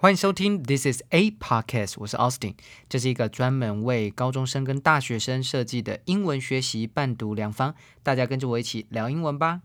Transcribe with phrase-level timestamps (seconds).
[0.00, 2.54] 欢迎收听 This is a podcast，我是 Austin，
[2.88, 9.62] 这是一个专门为高中生跟大学生设计的英文学习伴读良方，大家跟着我一起聊英文吧。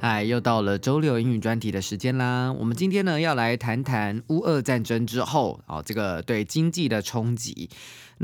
[0.00, 2.50] 哎，又到了周六英语专题的时间啦！
[2.50, 7.68] 我们今天呢要来谈谈乌俄战争之后啊，这个对经济的冲击。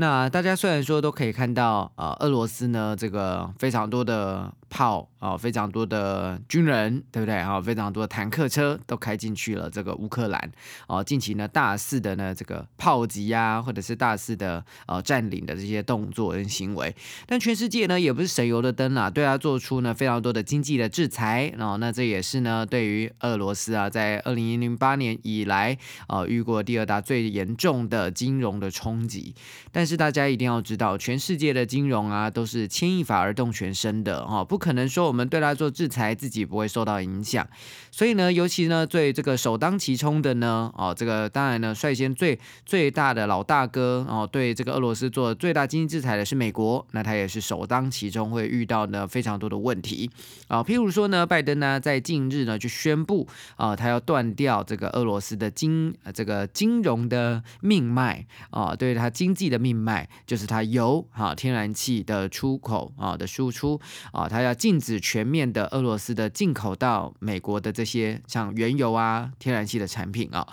[0.01, 7.59] 那大家虽然说都可以看到，呃，俄罗斯呢这个非常多的炮啊，非常多的军人，对不对啊？
[7.59, 10.51] 非常多的坦克车都开进去了这个乌克兰
[10.87, 16.95] 啊，近期呢大肆的呢这个炮击啊，或者是大肆的呃占领的这些动作跟行为。
[17.27, 21.53] 但全世界呢也不是省油的灯啊，对他做出呢非常多的经济的制裁。
[21.57, 25.77] 然后，那这也是呢对于俄罗斯啊，在二零零八年以来
[26.07, 29.35] 啊遇过第二大最严重的金融的冲击。
[29.73, 37.47] 但是大家一定要知道，全世界的金融啊都是牵一发而动全身的哈，不可能说我们对他做制裁，自己不会受到影响。
[37.89, 50.11] 所以呢，尤其呢最这个首当其冲的呢，哦，这个当然呢率先最最大的老大哥哦，对这个俄罗斯做最大经济制裁的是美国，那他也是首当其冲会遇到呢非常多的问题
[50.49, 59.68] 啊，譬如说呢，拜登呢在近日呢就宣布啊，他要断掉这个俄罗斯的金这个金融的命脉啊，对他经济的命。
[59.75, 63.79] 脉就是它油哈天然气的出口啊的输出
[64.11, 70.47] 啊，它要禁止全面的俄罗斯的进口到美国的这些像原油啊天然气的产品啊。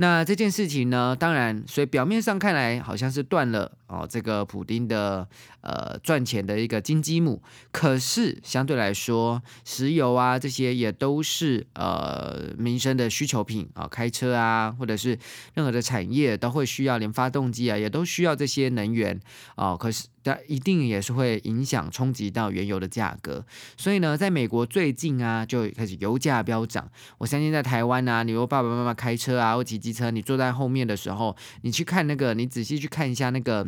[0.00, 5.26] 那这件事情呢，当然，所以表面上看来好像是断了哦，这个普丁的
[5.68, 7.42] 呃赚钱的一个金鸡母。
[7.70, 15.18] 可是相对来说，石油啊这些也都是呃民生的需求品啊，开车啊或者是
[15.52, 19.20] 任何的产业都会需要，连发动机啊也都需要这些能源
[19.56, 19.76] 啊。
[19.76, 20.06] 可是。
[20.24, 23.42] 它一定也是会影响冲击到原油的价格，
[23.78, 26.86] 所以呢，在美国最近啊，就开始油价飙涨。
[27.16, 33.66] 我相信在台湾啊，你如果爸爸妈妈开车啊，或骑机车，你坐在后面的时候，你去看那个，你仔细去看一下那个。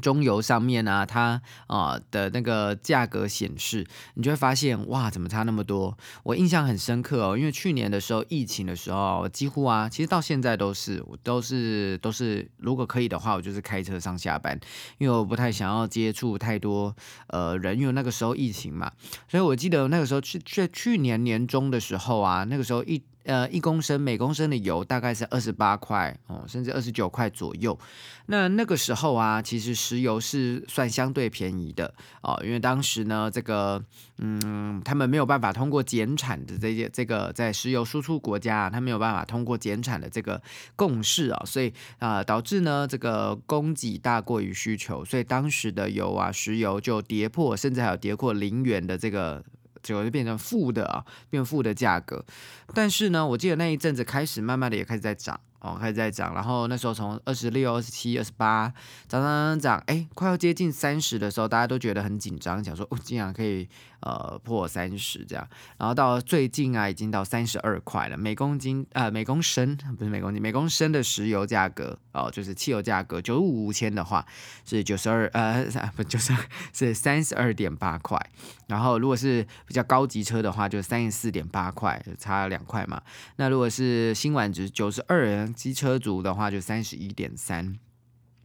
[0.00, 5.96] 中油上面啊，它啊的那个价格显示，你就会发现哇，怎么差那么多？
[6.22, 14.58] 我印象很深刻哦，因为去年的时候疫情的时候，几乎啊，其实到现在都是，我都是都是，如果可以的话，我就是开车上下班，
[14.98, 16.94] 因为我不太想要接触太多
[17.26, 18.90] 呃人，因为那个时候疫情嘛，
[19.28, 23.02] 所以我记得那个时候去去去年年中的时候啊，那个时候一。
[23.24, 27.78] 呃，一公升每公升的油大概是二十八块哦，甚至二十九块左右。
[28.26, 33.82] 那那个时候啊，其实石油是算相对便宜的哦，因为当时呢，这个
[34.18, 40.40] 嗯，他们没有办法通过减产的这些这个在石油输出国家，他没有办法通过减产的这个
[40.74, 49.44] 共识啊，所以啊，导致呢这个供给大过于需求，所以当时的油啊，石油就跌破，甚至还有跌破零元的这个。
[49.82, 52.24] 结果就变成负的啊，变负的价格。
[52.72, 56.34] 但是呢，我记得那一阵子开始，慢慢的也开始在涨哦，开始在涨。
[56.34, 58.72] 然后那时候从二十六、二十七、二十八
[59.08, 63.68] 涨涨涨涨，哎，快要接近三十的时候，大家都觉得很紧张，想说哦，竟然可以。
[64.04, 74.26] 呃，破三十这样，然后到最近啊，已经到三十二块了，每公斤呃每公升不是每公斤，每公升的石油价格哦，就是汽油价格九五五千的话
[74.64, 76.36] 是九十二呃 不就是
[76.72, 78.18] 是三十二点八块，
[78.66, 83.00] 然后如果是比较高级车的话，就三十四点八块，差两块嘛。
[83.36, 87.78] 那如果是新晚值九十二机车族的话，就三十一点三。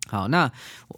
[0.09, 0.49] 好，那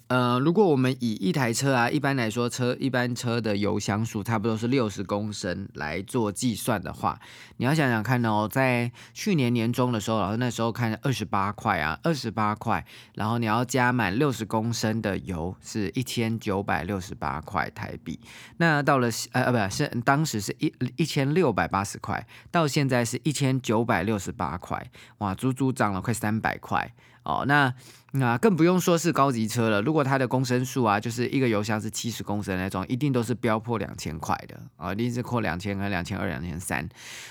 [0.07, 7.19] 呃，如果我们以一台车啊，一般来说车一般车的油箱数差不多是六十公升来做计算的话，
[7.57, 18.19] 你要想想看哦，在去年年中的时候，老师那时候看二十八块啊，二十八块，然后你要加满六十公升的油是一千九百六十八块台币，
[18.57, 26.93] 那到了呃呃不是当时是一一千六百八十块，到现在是一千九百六十八块，哇，足足涨了快三百块。
[27.23, 27.71] 哦，那
[28.13, 29.81] 那更不用说是高级车了。
[29.81, 36.87] 如果它的公升数啊，就是一个油箱是七十公升那种，一定都是飙破两千块的啊，一定是破两千跟两千二、两千三，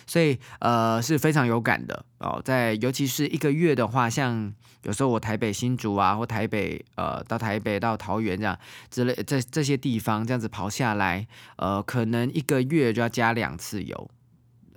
[0.06, 2.40] 所以呃是非常有感的哦。
[2.44, 4.52] 在尤其是一个月的话，像
[4.84, 8.56] 有时候我台北新竹啊，或台北呃到台北到桃园这样
[8.90, 11.26] 之类这这些地方这样子跑下来，
[11.56, 14.10] 呃，可能一个月就要加两次油。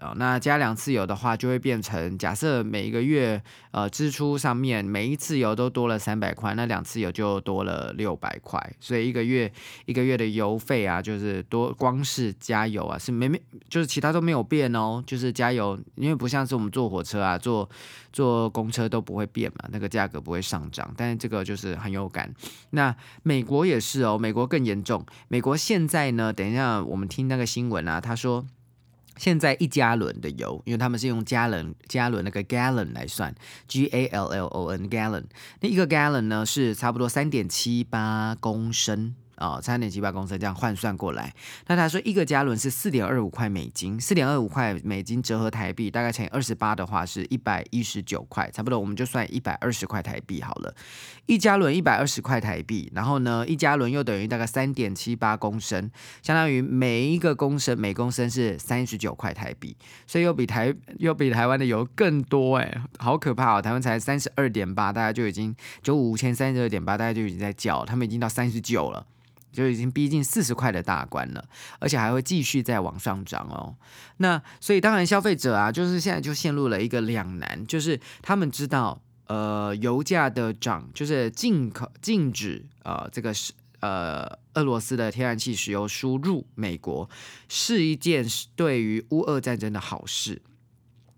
[0.02, 0.14] 啊。
[0.18, 9.52] 那加两次油的话，就会变成假设每一个月呃支出上面每一次油都多了三百块，那两次油就多了六百块，所以一个月
[9.86, 17.70] 一个月的油费啊，就是多光是加油啊是没没就是其他都没有变哦，就是加油，因为不像是我们坐火车啊坐
[18.12, 22.34] 坐公车都不会变嘛，那个价格不会上涨，但是这个就是很有感。
[22.72, 28.46] 那美国也是哦，美国更严重，美国现在呢，等一下我们听那个新闻啊，他说。
[29.18, 33.34] 现在一加仑的油，因为他们是用加仑加仑那个 gallon 来算
[33.68, 35.24] ，G A L L O N gallon，
[35.60, 39.16] 那一个 gallon 呢是差不多三点七八公升。
[39.42, 41.34] 啊，三点七八公升这样换算过来，
[41.66, 50.74] 那他说一个加仑是四点二五块美金，四点二五块美金折合台币大概乘以二十八的话是一百一十九块，差不多我们就算一百二十块台币好了。
[51.26, 55.90] 一加仑一百二十块台币，然后呢，一加仑又等于大概三点七八公升，
[56.22, 63.62] 相当于每一个公升每公升是三十九块台币，所以又比台又比台湾的油更多哎，好可怕哦！
[63.62, 69.06] 台湾才三十二点八，大家就已经九五千三十二点八，大家就已经在叫，他们已经到三十九了。
[69.52, 71.44] 就已经逼近四十块的大关了，
[71.80, 73.76] 而且还会继续再往上涨哦。
[74.18, 87.10] 那所以当然消费者啊，就是现在就陷入了一个两难，就是他们知道，呃，油价的涨就是进口禁止呃这个是呃俄罗斯的天然气石油输入美国
[87.50, 88.26] 是一件
[88.56, 90.42] 对于乌俄战争的好事。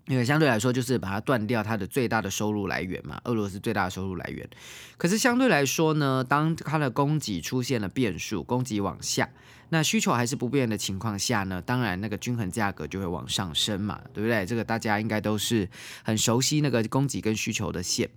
[0.07, 4.47] 因为相对来说，就是把它断掉它的最大的收入来源嘛，俄罗斯最大的收入来源。
[4.97, 9.29] 可是相对来说呢，当它的供给出现了变数，供给往下，
[9.69, 14.45] 那需求还是不变的情况下呢，当然那个均衡价格就会往上升嘛，对不对？
[14.45, 15.69] 这个大家应该都是
[16.03, 18.09] 很熟悉那个供给跟需求的线。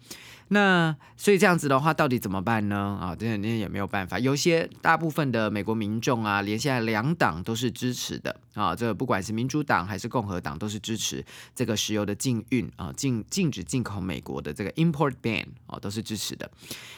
[0.49, 2.99] 那所以这样子的话，到底怎么办呢？
[3.01, 4.17] 啊，这那也没有办法。
[4.19, 16.49] 有些大部分的美国民众啊，连现在两党都是支持的啊，这不管是民主党还是共和党，都是支持这个石油的禁运啊，禁禁止进口美国的这个 import ban 啊，都是支持的。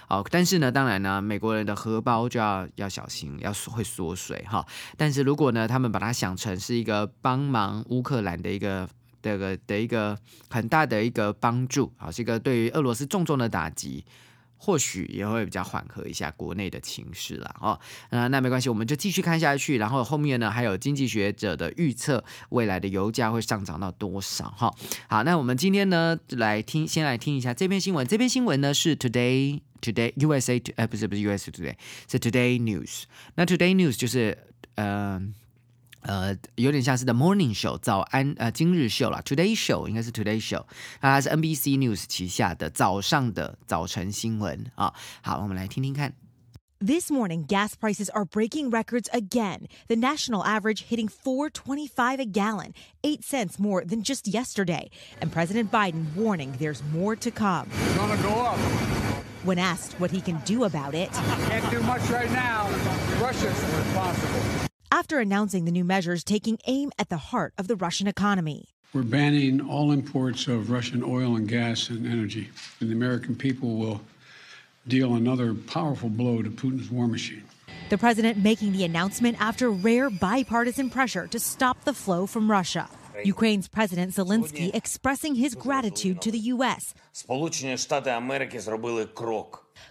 [0.07, 4.67] 好，但是呢，当然呢，美国人的荷包就要要小心，要会缩水哈。
[4.99, 8.87] 但是如果呢，他们把它想成是一个帮忙乌克兰的一个。
[9.23, 10.19] 这个的一个
[10.49, 14.05] 很大的一个帮助，好，是一个对于俄罗斯重重的打击，
[14.57, 17.79] 或许也会比较缓和一下国内的情势了哦。
[18.11, 19.79] 那那没关系，我们就继续看下去。
[19.79, 24.51] 然后后面呢，还有经济学者的预测，未来的油价会上涨到多少？
[24.51, 24.75] 哈，
[25.09, 28.07] 好，那我们今天呢，来听，先来听一下这篇新闻。
[28.07, 31.75] 这篇新闻呢是 Today Today USA，哎，不是不是 USA Today，
[32.11, 33.03] 是 Today News。
[33.35, 34.39] 那 Today News 就是
[34.77, 35.21] 呃。
[36.02, 40.66] 呃，有点像是 The Morning Show 早安呃今日秀啦 Today Show 应该是 Today Show，
[41.00, 44.94] 那它是 NBC News 旗下的早上的早晨新闻啊。
[45.22, 46.14] 好，我们来听听看。
[46.86, 49.68] This morning, gas prices are breaking records again.
[49.88, 52.74] The national average hitting 4.25 a gallon,
[53.06, 54.90] 8 cents more than just yesterday.
[55.22, 57.70] And President Biden warning there's more to come.
[57.72, 58.58] It's going to go up.
[59.46, 61.10] When asked what he can do about it,
[61.48, 62.68] can't do much right now.
[63.22, 64.57] Russia's responsible
[64.91, 68.69] after announcing the new measures taking aim at the heart of the Russian economy.
[68.93, 72.49] We're banning all imports of Russian oil and gas and energy,
[72.81, 74.01] and the American people will
[74.87, 77.45] deal another powerful blow to Putin's war machine.
[77.91, 82.89] The president making the announcement after rare bipartisan pressure to stop the flow from Russia.
[83.24, 86.94] Ukraine's President Zelensky expressing his gratitude to the U.S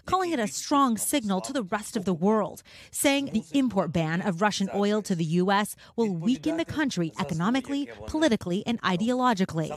[0.07, 4.21] calling it a strong signal to the rest of the world, saying the import ban
[4.23, 5.77] of Russian oil to the U.S.
[5.97, 9.71] will weaken the country economically, politically, and ideologically.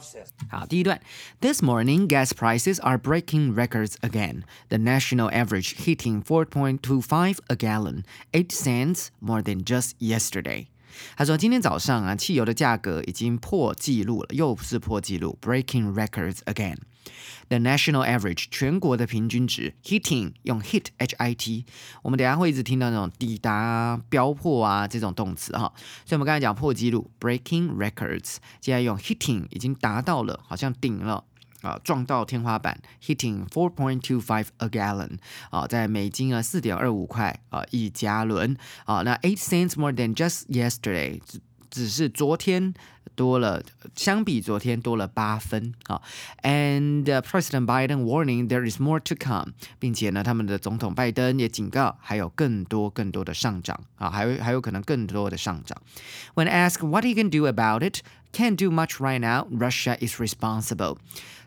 [0.50, 1.00] 好，第一段，
[1.42, 4.44] This morning gas prices are breaking records again.
[4.70, 8.04] The national average hitting 4.25 a gallon,
[8.34, 10.68] eight cents more than just yesterday.
[11.17, 16.77] 他说：“今天早上啊，汽油的价格已经破纪录了，又是破纪录，breaking records again。
[17.49, 21.65] The national average 全国的平均值，hitting 用 hit h i t，
[22.03, 25.73] 我们等下会一直听到那种抵达、飙破啊这种动词哈。
[26.05, 31.25] 所以我们刚才讲破纪录，breaking records，现在用 hitting 已经达到了，好像顶了。”
[31.63, 35.19] 啊，撞到天花板，hitting four point two five a gallon，
[35.51, 41.41] 啊，在美金啊四点二五块啊一加仑，啊，那 eight cents more than just yesterday，只
[41.71, 42.75] 只是昨天
[43.16, 43.62] 多了，
[43.96, 46.02] 相比昨天多了八分啊。
[46.42, 55.82] And President Biden warning there is more to come，并且呢，他们的总统拜登也警告还有更多更多的上涨啊，还有还有可能更多的上涨。
[56.34, 58.02] When asked what he can do about it,
[58.34, 59.48] can't do much right now.
[59.50, 60.98] Russia is responsible.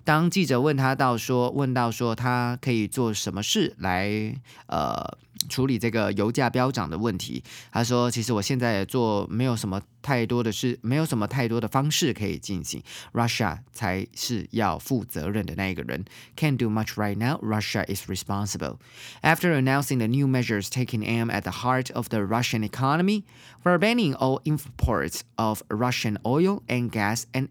[0.05, 4.35] 当记者问他到说，问到说他可以做什么事来
[4.69, 5.19] 呃
[5.51, 12.83] 处理这个油价飙涨的问题，他说其实我现在做没有什么 太多的是没有什么太多的方式可以进行，
[13.13, 16.05] Russia 才是要负责任的那一个人。
[16.37, 17.39] Can't do much right now.
[17.43, 18.79] Russia is responsible.
[19.23, 23.25] After announcing the new measures taking aim at the heart of the Russian economy,
[23.65, 27.49] we're banning all imports of Russian oil and gas and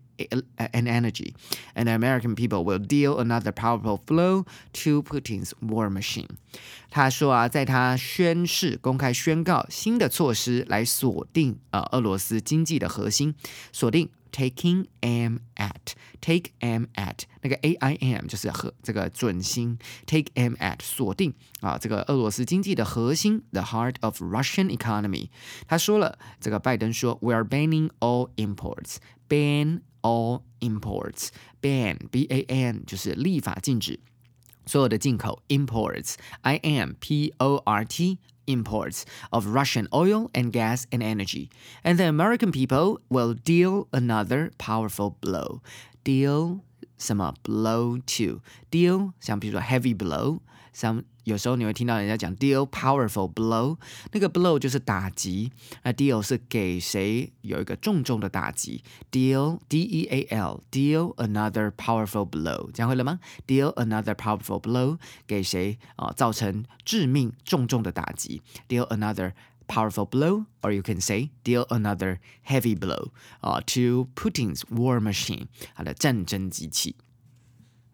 [0.73, 1.35] and energy,
[1.75, 6.27] and the American people will deal another powerful blow to Putin's war machine.
[6.89, 13.33] 他说啊，在他宣誓、公开宣告新的措施来锁定呃俄罗斯 经济的核心，
[13.71, 23.41] 锁定 taking aim at take aim at 那个 a i m 就是和这个准心 take aim at 锁定啊这个俄罗斯经济的核心
[23.51, 25.29] the heart of Russian economy。
[25.67, 28.97] 他说了，这个拜登说，we are banning all imports
[29.29, 31.29] ban all imports
[31.61, 33.99] ban b a n 就是立法禁止。
[34.65, 41.49] 所有的进口 imports i m p o r t imports of Russian oil and gas and energy,
[41.83, 45.61] and the American people will deal another powerful blow.
[46.03, 46.61] Deal
[46.97, 50.39] 什么 blow to deal 像比如说 heavy blow，
[50.73, 53.76] 像 有时候你会听到人家讲 deal powerful blow，
[54.12, 55.52] 那个 blow 就是打击，
[55.84, 69.32] 那 deal 是给谁有一个重重的打击，deal d e a l deal another powerful blow，讲会了吗？deal another powerful blow 给谁啊、造成致命重重的打击，deal another
[69.68, 73.10] powerful blow, or you can say deal another heavy blow
[73.40, 76.96] uh, to Putin's war machine, 他的战争机器。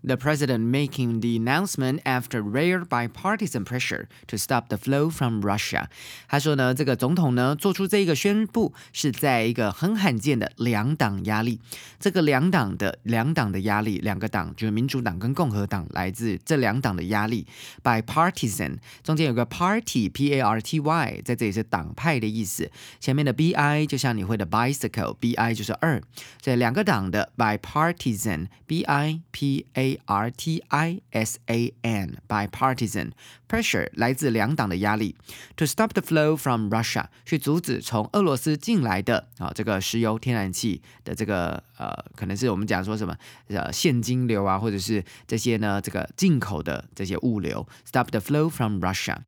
[0.08, 5.86] The president making the announcement after rare bipartisan pressure to stop the flow from Russia。
[6.28, 11.62] 他说呢，这个总统呢做出这个宣布是在一个很罕见的两党压力。
[12.02, 17.48] 这个两党的两党的压力，两个党就是民主党跟共和党来自这两党的压力。
[17.82, 22.70] Bipartisan 中间有个 party p a r t y，在这里是党派的意思。
[23.00, 26.02] 前面的 b i 就像你会的 bicycle b i 就是二，
[26.42, 31.39] 这两个党的 bipartisan b i p a R T I S A N R T I S
[31.47, 33.13] A N bipartisan
[33.49, 35.17] pressure 来自两党的压力
[35.57, 43.17] ，to stop the flow from Russia 去阻止从俄罗斯进来的啊这个石油天然气的这个呃可能是我们讲说什么
[43.49, 49.19] 呃现金流啊，或者是这些呢这个进口的这些物流，stop the flow from Russia。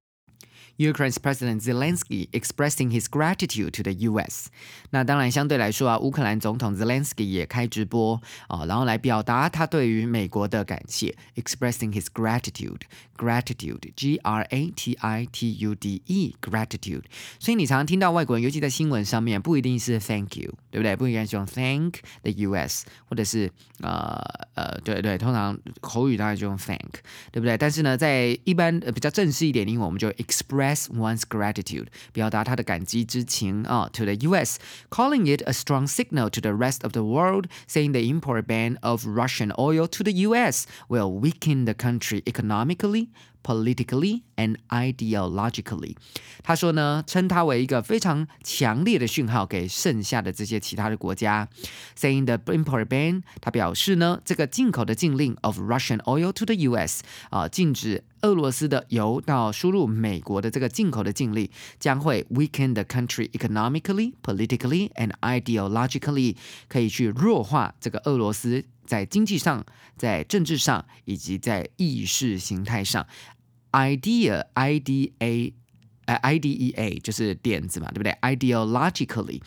[0.81, 4.49] Ukraine's President Zelensky expressing his gratitude to the U.S.
[4.89, 8.19] 那当然，相对来说啊，乌克兰总统 Zelensky 也开直播
[8.49, 17.03] 啊，然后来表达他对于美国的感谢，expressing his gratitude，gratitude，G R A T I T U D E，gratitude。
[17.39, 20.97] 所以你常常听到外国人，尤其在新闻上面，不一定是 Thank you，对不对？
[20.97, 22.87] 不应该是用 Thank the U.S.
[23.07, 24.19] 或者是呃
[24.55, 27.59] 呃，对对，通常口语当然就用 Thank，对不对？
[27.59, 30.70] 但是呢，在一般比较正式一点的英文，我们就 express。
[30.70, 34.58] one's gratitude，表达他的感激之情啊，to the U.S.,
[34.90, 38.78] calling it a strong signal to the rest of the world, saying the import ban
[38.82, 40.66] of Russian oil to the U.S.
[40.90, 43.10] will weaken the country economically,
[43.44, 45.96] politically and ideologically。
[46.44, 51.48] 他说呢，称它为一个非常强烈的讯号给剩下的这些其他的国家。
[51.98, 57.04] Saying the import ban，他表示呢，这个进口的禁令 of Russian oil to the U.S.
[57.30, 61.50] 啊，禁止俄罗斯的油到输入美国的这个进口的禁令，
[61.80, 66.36] 将会 weaken the country economically, politically and ideologically，
[66.68, 68.66] 可以去弱化这个俄罗斯。
[68.91, 69.65] 在经济上、
[69.97, 73.07] 在政治上以及在意识形态上
[73.71, 75.55] ，idea i d a
[76.07, 79.41] 呃 i d e a 就是点子嘛，对不对？ideologically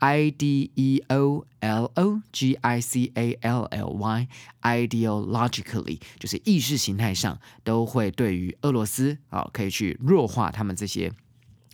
[0.00, 4.28] i d e o l o g i c a l l y
[4.60, 11.10] ideologically 就是意识形态上都会对于俄罗斯啊，可以去弱化他们这些。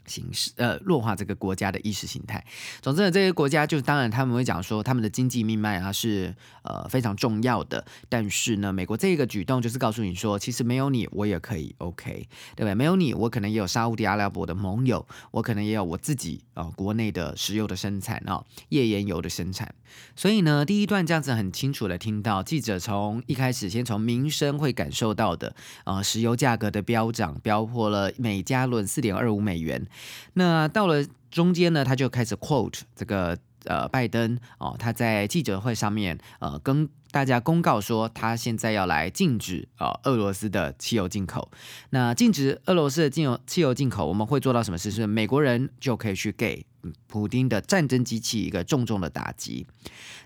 [0.06, 2.44] 形式呃弱化这个国家的意识形态。
[2.80, 7.84] 总之呢，这些国家就当然他们会讲说他们的经济命脉啊是呃非常重要的。
[8.08, 12.74] 但是呢，美国这个举动就是告诉你说，其实没有你我也可以 OK，对不对？
[12.74, 19.74] 没有你，我可能也有沙地阿拉伯的盟友，我可能也有我自己啊国内的石油的生产啊页岩油的生产。
[20.14, 29.86] 所以呢，第一段这样子很清楚的听到记者从一开始先从民生会感受到的啊石油价格的飙涨，飙破了每加仑四点二五美元。
[30.34, 41.50] 那到了中间呢，他就开始 quote 这个呃拜登哦，他在记者会上面呃跟大家公告说，他现在要来禁止呃俄罗斯的汽油进口。
[41.90, 44.90] 那禁止俄罗斯的进油汽油进口，我们会做到什么事？
[44.90, 46.66] 是美国人就可以去给
[47.06, 49.66] 普丁的战争机器一个重重的打击。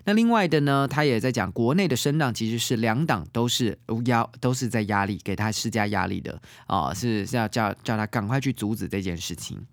[0.05, 9.65] 那另外的呢，他也在讲国内的声浪，其实是两党都是压都是在压力给他施加压力的啊，是是要叫叫他赶快去阻止这件事情。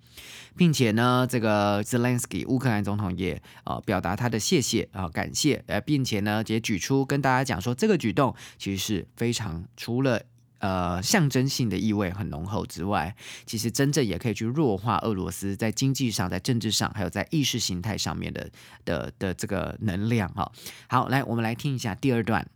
[0.56, 10.20] 并且呢，这个 Zelensky 乌克兰总统也呃表达他的谢谢啊感谢，呃，并且呢也举出跟大家讲说，这个举动其实是非常除了
[10.59, 18.49] 呃象征性的意味很浓厚之外，其实真正也可以去弱化俄罗斯在经济上、在政治上，还有在意识形态上面的
[18.85, 20.51] 的的这个能量哈。
[20.87, 22.47] 好，来我们来听一下第二段。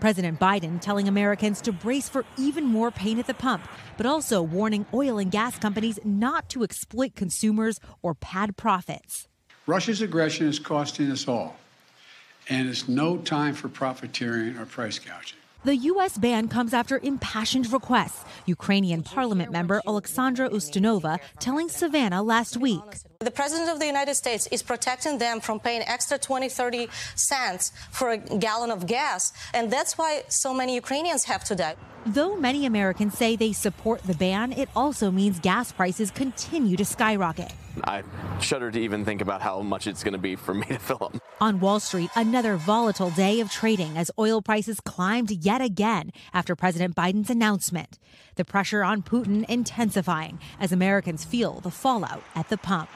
[0.00, 3.60] President Biden telling Americans to brace for even more pain at the pump,
[3.98, 9.26] but also warning oil and gas companies not to exploit consumers or pad profits.
[9.66, 11.56] Russia's aggression is costing us all,
[12.48, 15.36] and it's no time for profiteering or price gouging.
[15.65, 16.19] The U.S.
[16.19, 18.23] ban comes after impassioned requests.
[18.45, 22.83] Ukrainian parliament member Alexandra Ustinova telling Savannah last week.
[23.25, 27.71] The President of the United States is protecting them from paying extra 20, 30 cents
[27.89, 29.33] for a gallon of gas.
[29.51, 31.75] And that's why so many Ukrainians have to die.
[32.05, 36.85] Though many Americans say they support the ban, it also means gas prices continue to
[36.85, 37.51] skyrocket.
[37.83, 38.03] I
[38.39, 40.99] shudder to even think about how much it's going to be for me to fill
[41.01, 41.15] up.
[41.41, 46.55] On Wall Street, another volatile day of trading as oil prices climbed yet again after
[46.55, 47.97] President Biden's announcement.
[48.35, 52.87] The pressure on Putin intensifying as Americans feel the fallout at the pump.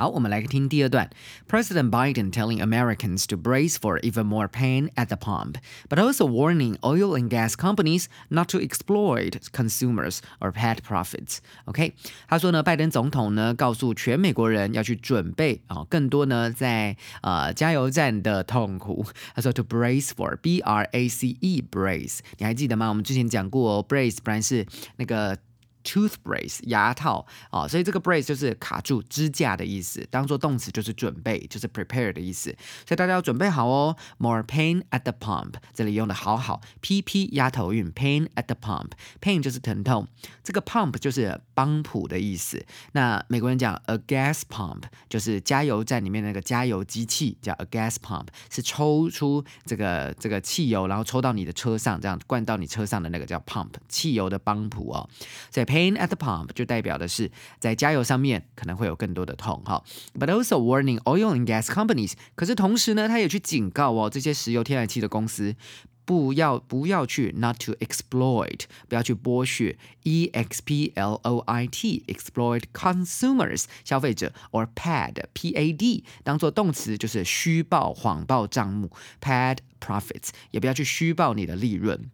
[0.00, 1.08] 好，我们来听第二段。
[1.48, 5.54] President Biden telling Americans to brace for even more pain at the pump,
[5.88, 11.38] but also warning oil and gas companies not to exploit consumers or pad profits.
[11.64, 11.94] OK，
[12.28, 19.06] 他说呢，拜登总统呢告诉全美国人要去准备啊、哦，更多呢在呃加油站的痛苦。
[19.34, 22.90] 他说 to brace for B R A C E brace，你还记得吗？
[22.90, 25.38] 我们之前讲过、哦、，brace 本来是那个。
[25.83, 32.55] Tooth brace 牙套啊，所以这个 brace 就是卡住支架的意思，当做动词就是准备，就是 prepare 的意思。
[32.85, 33.95] 所以大家要准备好哦。
[34.17, 40.07] More pain at the pump，这里用的好好，pp 压头韵，pain at the pump，pain 就是疼痛，
[40.43, 42.63] 这个 pump 就是帮浦的意思。
[42.93, 55.09] 那美国人讲 a gas pump 就是加油站里面那个加油机器，叫 a gas pump，是抽出这个这个汽油，然后抽到你的车上，这样灌到你车上的那个叫 pump，汽油的帮浦哦。
[55.49, 59.82] 所以 pain at the pump 就代表的是在加油上面可能会有更多的痛哈。
[60.14, 65.56] But also warning oil and gas companies，可是同时呢，他也去警告哦这些石油天然气的公司。
[66.04, 75.50] 不要不要去 not to exploit，不要去剥削 e x p l o i t exploit consumers 消费者，or pad p
[75.50, 82.08] a d 当做动词就是虚报谎报账目 pad profits，也不要去虚报你的利润。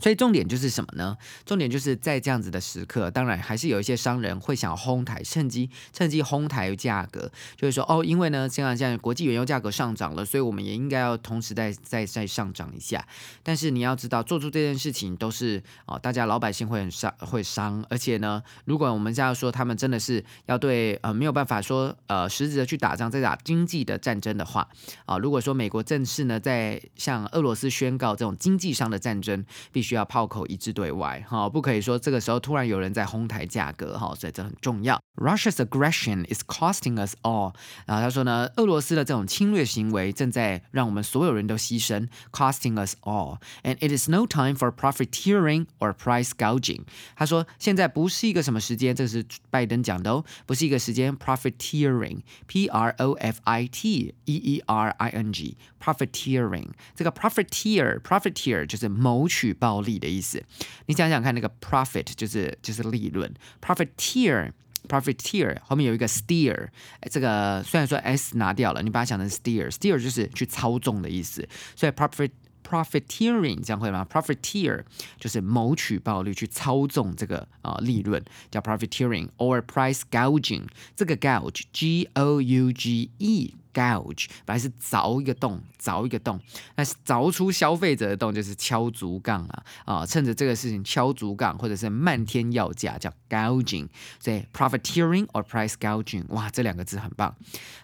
[0.00, 1.16] 所以重点就是什么呢？
[1.44, 13.06] 重点就是在这样子的时刻，当然还是有一些商人会想哄抬，趁机趁机哄抬价格，就是说哦，因为呢，现在现在国际原油价格上涨了，所以我们也应该要同时再再再上涨一下。
[13.42, 17.84] 但是你要知道，做出这件事情都是哦，大家老百姓会很伤，会伤。
[17.90, 24.66] 而且呢，如果我们现在说他们真的是要对呃没有办法说呃实质的去打仗，在打经济的战争的话
[25.04, 29.89] 啊，如果说美国正式呢在向俄罗斯宣告这种经济上的战争，必须。
[29.89, 34.99] 需要炮口一致对外，哈，不可以说这个时候突然有人在哄抬价格，哈，所以这很重要。
[35.15, 37.53] Russia's aggression is costing us all。
[37.85, 46.81] 然后他说呢，俄罗斯的这种侵略行为正在让我们所有人都牺牲，costing us all。And it is no time for profiteering or price gouging。
[47.15, 55.31] 他说现在不是一个什么时间，这是拜登讲的哦，不是一个时间，profiteering，p r o f i t e e r i n
[55.79, 56.67] g，profiteering。
[56.95, 59.85] 这个 profiteer，profiteer 就是谋取暴。
[59.85, 60.43] 利的意思，
[60.87, 64.51] 你想想看，那个 profit 就是就是利润，profiteer
[64.87, 66.69] profiteer 后面有一个 steer，
[67.11, 72.31] 这个虽然说 s 拿掉了，你把它想成 steer，steer 就是去操纵的意思，所以 profit
[72.67, 74.07] profiteering 这样会吗？
[74.09, 74.83] profiteer
[75.19, 80.63] 就是谋取暴利，去操纵这个啊利润，叫 profiteering，or price gouging，
[80.95, 83.53] 这个 gouge g o u g e。
[83.72, 86.40] Gouge 本来是凿一个洞，凿一个洞，
[86.76, 90.06] 那凿出消费者的洞就是敲竹杠啊啊！
[90.06, 93.88] 趁着这个事情敲竹杠，或者是漫天要价，叫 gouging。
[94.18, 97.36] 所以 profiteering or price gouging，哇，这两个字很棒。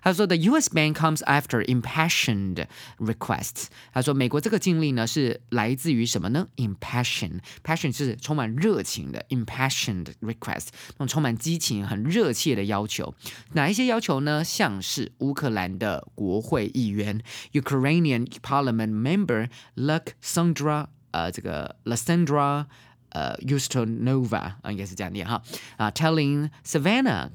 [0.03, 0.71] 他说，The U.S.
[0.71, 2.67] ban comes after impassioned
[2.99, 3.67] requests。
[3.93, 13.15] 他说，美国这个禁令呢是来自于什么呢？Impassioned，passion 是充满热情的，impassioned request，那种充满激情、很热切的要求。
[13.53, 14.43] 哪一些要求呢？
[14.43, 15.76] 像是乌克兰。
[15.76, 22.66] 兰的国会议员 Ukrainian Parliament member Luksandra 呃这个 Lysandra
[23.10, 25.42] 呃 Ustonova 啊应该是这样念哈
[25.78, 27.30] 啊 telling Savannah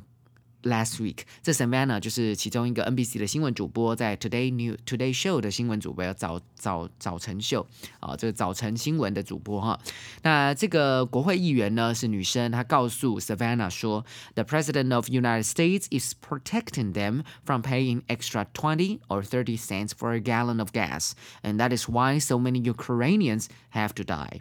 [0.62, 7.64] Last week，这 Savannah 就是其中一个 NBC 的新闻主播，在 Today New Today Show 的新闻主播，早早早晨秀
[8.00, 9.78] 啊，这个早晨新闻的主播哈。
[10.22, 19.56] 那这个国会议员呢是女生，她告诉 Savannah 说，The President of United States is protecting them from paying extra twenty or thirty
[19.56, 21.12] cents for a gallon of gas,
[21.44, 24.40] and that is why so many Ukrainians have to die.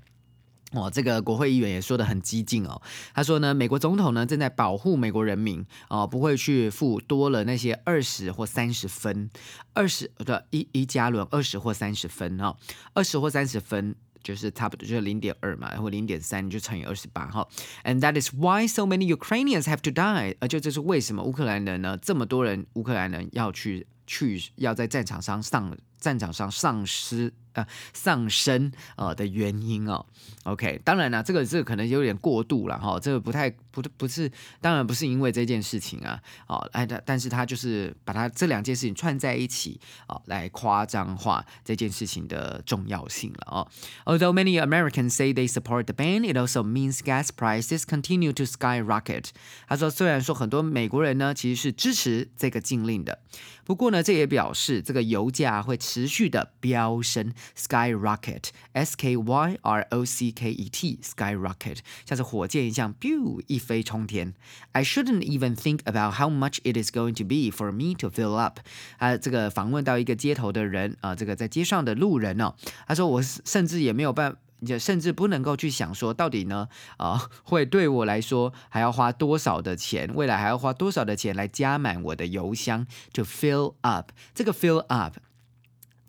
[0.73, 2.81] 哦，这个国会议员也说的很激进哦。
[3.13, 9.29] 他说呢，美国总统呢正在保护美国人民哦，不会去付多了那些二十或三十分，
[9.75, 12.57] 二十的一一加仑二十或三十分哈，
[12.95, 17.49] 二十或三十分就是差不多就是零点二嘛，然后零点三就乘以二十八哈。
[17.83, 20.37] And that is why so many Ukrainians have to die。
[20.39, 27.33] 而就这是为什么乌克兰人呢这么多人乌克兰人要去去要在战场上上战场上丧失。
[27.53, 30.07] 呃，丧生呃的原因哦
[30.45, 43.69] ，OK，当然了，这个这个可能有点过度了哈，这个不太不不是，当然不是因为这件事情啊，哦，哎，但但是他就是把他这两件事情串在一起哦，来夸张化这件事情的重要性了哦。
[44.05, 49.31] Although many Americans say they support the ban, it also means gas prices continue to skyrocket。
[49.67, 53.19] 他说，虽然说很多美国人呢其实是支持这个禁令的，
[53.65, 55.77] 不过呢，这也表示这个油价会
[56.08, 57.34] 续的飙升。
[57.58, 64.34] skyrocket, S K Y R O C K E T, skyrocket，像是火箭一样，biu 一飞冲天。
[64.74, 68.36] I shouldn't even think about how much it is going to be for me to fill
[68.36, 68.60] up。
[68.98, 72.54] 啊，这个访问到一个街头的人啊，这个在街上的路人哦，
[72.88, 74.38] 他说我甚至也没有办。
[74.62, 84.12] 也甚至不能够去想说，到底呢啊，会对我来说还要花多少的钱，未来还要花多少的钱来加满我的油箱，to fill up。
[84.34, 85.18] 这个 fill up。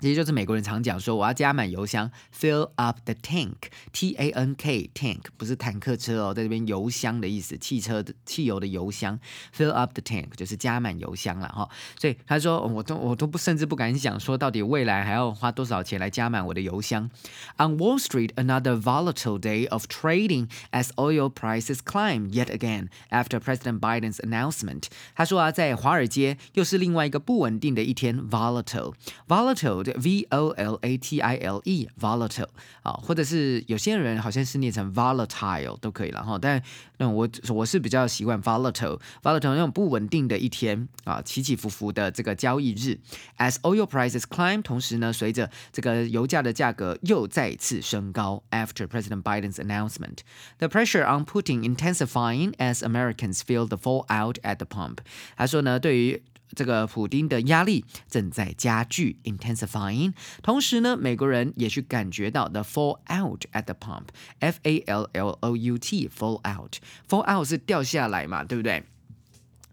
[0.00, 9.18] 其实就是美国人常讲说，我要加满油箱，fill up the tank，T A N K，tank 不是坦克车哦，在这边油箱的意思，汽车的汽油的油箱，
[9.56, 11.66] fill up the tank 就是加满油箱了哈。
[11.98, 17.08] 所以他说，我都我都不甚至不敢想说，到底未来还要花多少钱来加满我的油箱。
[17.56, 23.80] On Wall Street, another volatile day of trading as oil prices climb yet again after President
[23.80, 24.82] Biden's announcement。
[25.14, 29.86] 他说啊，在华尔街又是另外一个不稳定的一天，volatile，volatile。
[29.90, 32.48] V O L A T I L E volatile
[32.82, 36.38] 啊，或者是有些人好像是念成 volatile 都可以了哈。
[36.40, 36.62] 但
[36.98, 42.98] 那我我是比较习惯 volatile volatile 那种不稳定的一天啊，起起伏伏的这个交易日。
[43.38, 48.42] As oil prices climb，同时呢，随着这个油价的价格又再次升高。
[48.50, 54.98] After President Biden's announcement，the pressure on Putin intensifying as Americans feel the fallout at the pump。
[55.36, 56.22] 他说呢，对于
[56.55, 60.13] 这个普丁的压力正在加剧，intensifying。
[60.41, 68.83] 同时呢，美国人也去感觉到 the fall out at the pump，F A L L O U T，fall out，fall out 是掉下来嘛，对不对？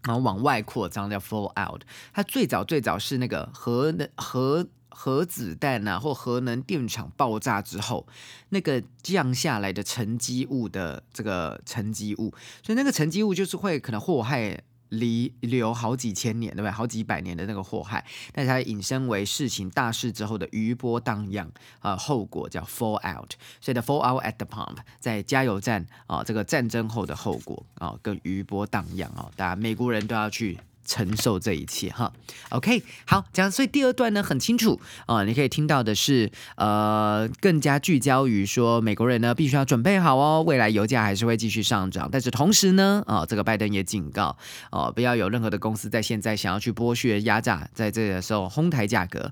[0.03, 1.81] 然后往外扩张叫 fall out。
[2.13, 8.07] 它最早最早是那个核能核核子弹啊，或核能电厂爆炸之后，
[8.49, 14.63] 那个降下来的沉积物的这个沉积物，所以那个沉积物就是会可能祸害。
[14.89, 16.71] 离留好几千年，对不对？
[16.71, 21.49] 好几百年的那个祸害，但是它引申为事情大事之后的余波荡漾
[21.79, 23.33] 啊，后果叫 fall out。
[23.61, 30.57] 所以的 fall out at the pump，在加油站啊，这个战争后的后果啊，跟余波荡漾啊，大家美国人都要去。
[30.89, 32.11] 承受这一切哈
[32.49, 44.35] ，OK，好讲，所以第二段呢很清楚啊，你可以听到的是呃更加聚焦于说美国人呢必须要准备好哦，未来油价还是会继续上涨，但是同时呢啊这个拜登也警告
[44.71, 49.31] 哦不要有任何的公司在现在想要去剥削压榨，在这个时候哄抬价格。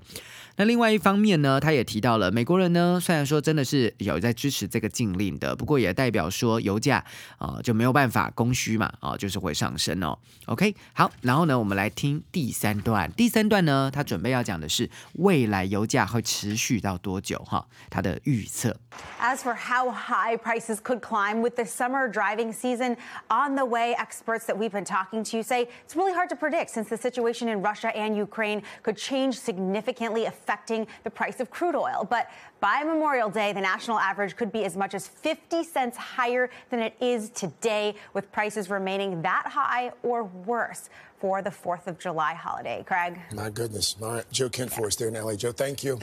[0.58, 7.04] 那另外一方面呢，他也提到了美国人呢，虽然说真的是有在支持这个禁令的，不过也代表说油价
[7.38, 10.18] 啊就没有办法供需嘛啊，就是会上升哦。
[10.46, 13.08] OK，好，然后呢，我们来听第三段。
[13.12, 17.64] 第三段呢，他准备要讲的是未来油价会持续到多久哈？
[17.88, 18.76] 他的预测。
[19.20, 22.96] As for how high prices could climb with the summer driving season
[23.28, 26.70] on the way, experts that we've been talking to say it's really hard to predict
[26.70, 31.74] since the situation in Russia and Ukraine could change significantly affecting the price of crude
[31.74, 32.06] oil.
[32.08, 32.30] But
[32.60, 36.80] by Memorial Day, the national average could be as much as 50 cents higher than
[36.80, 40.88] it is today, with prices remaining that high or worse
[41.20, 42.82] for the 4th of July holiday.
[42.86, 43.18] Craig?
[43.34, 43.94] My goodness.
[44.00, 44.30] All right.
[44.30, 45.34] Joe Kent for us there in LA.
[45.34, 45.98] Joe, thank you.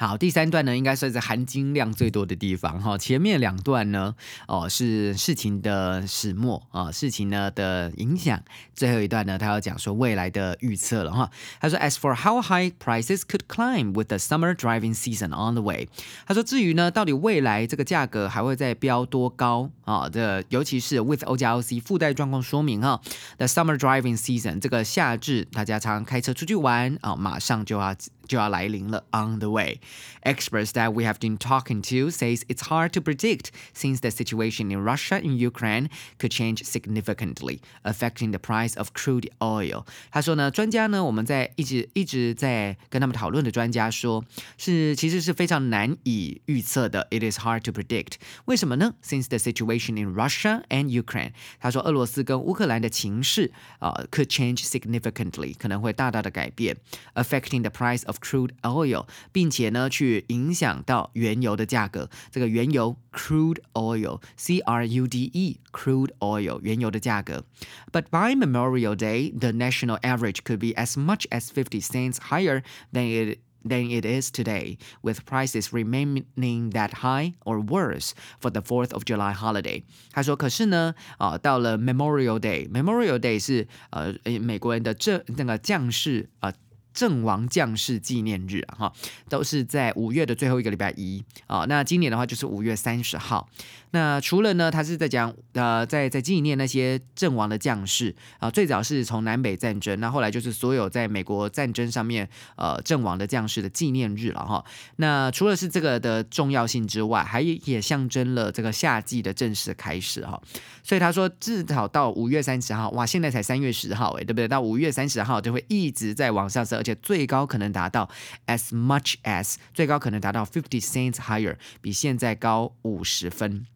[0.00, 2.96] 好，第三段呢，应该算是含金量最多的地方哈。
[2.96, 4.14] 前面两段呢，
[4.46, 8.40] 哦是事情的始末啊，事情呢的影响。
[8.72, 11.28] 最后一段呢，他要讲说未来的预测了哈。
[11.58, 15.88] 他说，As for how high prices could climb with the summer driving season on the way，
[16.28, 20.08] 他说至于呢，到底未来这个价格还会再飙多高啊？
[20.08, 23.00] 这尤其是 with O 加 O C 附带状况说明哈
[23.36, 27.96] ，the summer driving season 这个夏至，大家常常开车出去玩啊，马上就要。
[28.27, 29.79] 就要来临了，on the way.
[30.23, 34.71] Experts that we have been talking to says it's hard to predict since the situation
[34.71, 39.85] in Russia and Ukraine could change significantly, affecting the price of crude oil.
[40.11, 44.23] 他说呢，专家呢，我们在一直一直在跟他们讨论的专家说，
[44.57, 47.07] 是其实是非常难以预测的。
[47.11, 48.13] It is hard to predict.
[48.45, 48.95] 为什么呢？
[49.03, 56.77] Since the situation in Russia and Ukraine，他说俄罗斯跟乌克兰的情势啊、uh, could change significantly，可能会大大的改变，
[57.15, 62.09] affecting the price of crude oil，并且呢，去影响到原油的价格。
[62.31, 67.45] 这个原油 crude oil，C R U D E crude oil 原油的价格。
[67.91, 73.07] But by Memorial Day, the national average could be as much as 50 cents higher than
[73.07, 78.93] it than it is today, with prices remaining that high or worse for the Fourth
[78.93, 79.83] of July holiday。
[80.11, 86.53] 他说，可是呢，啊，到了 Memorial Day，Memorial Day 是呃美国人的这那个将士啊。
[86.98, 88.92] 阵亡将士纪念日啊，哈，
[89.28, 91.64] 都是在五月的最后一个礼拜一啊。
[91.68, 93.48] 那今年的话就是五月三十号。
[93.90, 98.50] 那除了呢，他是在讲呃，在在纪念那些阵亡的将士啊。
[98.50, 104.64] 最早是从南北战争，那后来就是所有在美国战争上面呃阵亡的将士的纪念日了哈。
[104.96, 110.40] 那除了是这个的重要性之外，还也象征了这个夏季的正式开始哈。
[110.82, 114.46] 所以他说，至少到五月三十号，哇，现在才三月十号哎，对不对？
[114.46, 116.78] 到五月三十号就会一直在往上升。
[116.78, 118.08] 而且最高可能达到
[118.46, 123.66] as much as 最高可能达到 fifty cents higher，比现在高五十分。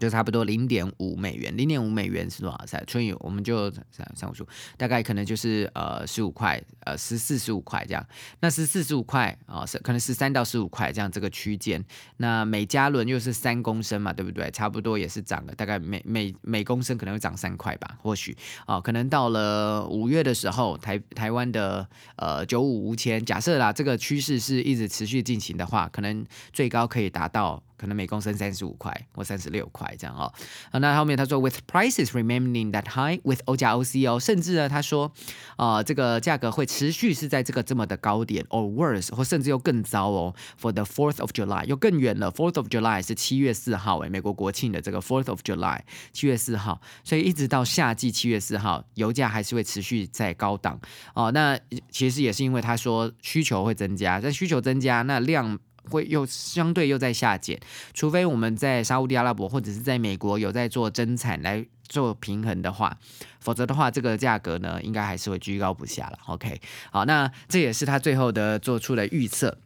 [0.00, 2.56] 就差不多零点五美元，零点五美元是多少？
[2.66, 8.04] 才乘以我们就算算数，大概可能就是呃十五块，呃十四十五块这样。
[8.40, 11.84] 那十四十五块啊，是可能十三到十五块这样这个区间。
[12.16, 14.50] 那每加仑又是三公升嘛，对不对？
[14.50, 18.34] 差不多也是涨了，大概每每每公升可能会涨三块吧，或许
[18.64, 21.86] 啊，可能到了五月的时候，台台湾的
[22.16, 27.62] 呃九五无铅，假设啦，这个趋势是一直持续进行的话，可能最高可以达到。
[27.80, 30.30] 可能每公升三十五块或三十六块这样哦。
[30.70, 35.10] 啊，那后面他说，with prices remaining that high，with O 加 O C 哦，甚至呢，他说，
[35.56, 40.34] 啊，这个价格会持续是在这个这么的高点，or worse，或甚至又更糟哦。
[40.60, 42.30] For the Fourth of July，又更远了。
[42.30, 45.80] Fourth of July 是七月四号，诶，美国国庆的这个 Fourth of July，
[46.12, 50.78] 七月四号，所以一直到夏季七月四号，油价还是会持续在高档
[51.14, 51.30] 哦。
[51.32, 51.58] 那
[51.90, 55.58] 其实也是因为他说需求会增加，但需求增加，那量。
[55.88, 57.60] 会又相对又在下减，
[57.94, 62.98] 除非我们在沙地阿拉伯或者是在美国有在做增产来做平衡的话，
[63.40, 66.18] 否则的话，这个价格呢应该还是会居高不下了。
[66.26, 69.58] OK，好，那这也是他最后的做出的预测。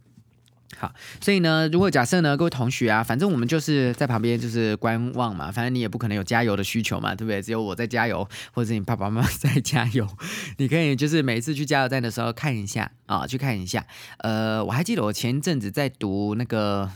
[0.76, 7.40] 好，所以呢，如果假设呢，各位同学啊，反正我们就是在旁边就是观望嘛，反正你也不可能有加油的需求嘛，对不对？
[7.40, 10.08] 只有我在加油，或者是你爸爸妈妈在加油，
[10.58, 13.86] 你可以就是每次去加油站的时候看一下啊，去看一下。
[14.18, 16.90] 呃，我还记得我前一阵子在读那个。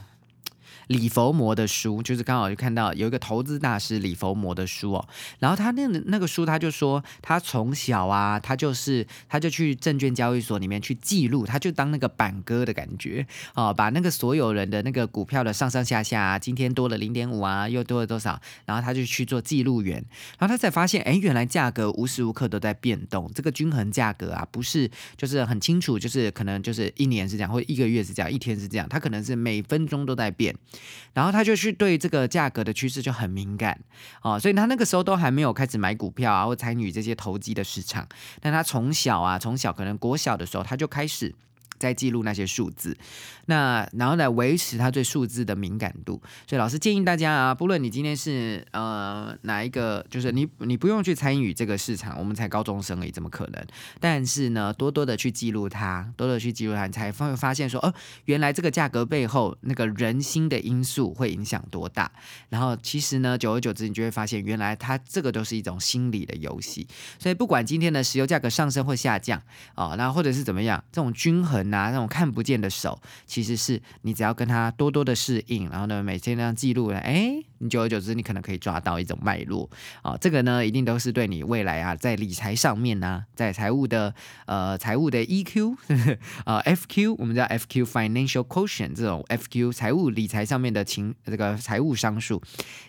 [0.88, 13.26] 李佛摩的书，就是刚好就看到有一个投资大师李佛摩的书哦，然后他那那个书他就说，他从小啊，他就是他就去证券交易所里面去记录，他就当那个板哥的感觉。
[13.54, 20.02] 哦，把那个所有人的那个股票的上上下下，今天多了零点五啊，又多了多少，然后他就去做记录员，
[20.38, 30.54] 然后他才发现，哎，原来价格无时无刻都在变动，这个均衡价格啊，不是就是很清楚，就是可能就是一年是这样，或一个月是这样，一天是这样，它可能是每分钟都在变。
[31.12, 33.78] 然后他就去对这个价格的趋势就很敏感
[34.22, 38.06] 哦，所以他那个时候都还没有开始买股票啊，或参与这些投机的市场。
[38.40, 41.34] 但他从小啊，从小可能国小的时候他就开始。
[41.78, 42.96] 在记录那些数字，
[43.46, 46.20] 那然后来维持他对数字的敏感度。
[46.46, 53.66] 所以老师建议大家啊，不论你今天是呃哪一个，就是你你不用去参与这个市场，我们才高中生而已，怎么可能？
[54.00, 62.10] 但是呢，多多的去记录它，多多的去记录它，你才会发现说，哦，原来这个价格背后那个人心的因素会影响多大。
[62.48, 66.86] 然后其实呢，久而久之，你就会发现，原来它这个都是一种心理的游戏。
[67.18, 69.40] 所以不管今天的石油价格上升或下降
[69.74, 71.67] 啊，那或者是怎么样，这种均衡。
[71.68, 79.68] 人呐、那种看不见的手，其实是你只要跟他多多的适应，然后呢，每天这样记录呢，哎，你久而久之，你可能可以抓到一种脉络
[80.02, 84.14] 啊、这个呢，一定都是对你未来啊，在理财上面呢、在财务的
[84.46, 85.76] 呃财务的 EQ
[86.44, 92.42] 呃 FQ，我们叫 FQ Financial Quotient 这种 FQ 财务理财上面的情这个财务商数，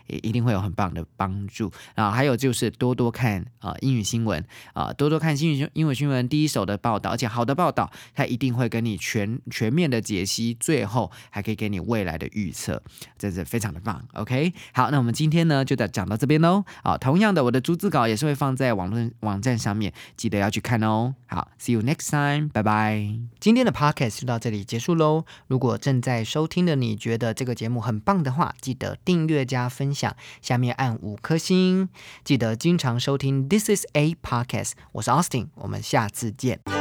[0.07, 1.71] 也一定会有很棒的帮助。
[1.95, 12.81] 啊还有就是多多看啊、英语新闻啊、多多看英语英文新闻第一手的报道，而且好的报道它一定会跟你全全面的解析，最后还可以给你未来的预测，
[13.17, 14.01] 真是非常的棒。
[14.13, 16.63] OK，好，那我们今天呢就讲讲到这边喽。
[16.83, 21.15] 啊，同样的，我的逐字稿也是会放在网络网站上面，记得要去看哦。
[21.27, 23.09] 好，See you next time，拜拜。
[23.39, 25.25] 今天的 Podcast 就到这里结束喽。
[25.47, 31.89] 如果正在收听的你觉得这个节目很棒的话，记得订阅加分享，下面按五颗星。
[32.23, 36.78] 记得经常收听 This is a Podcast，我是 Austin，我们下次见。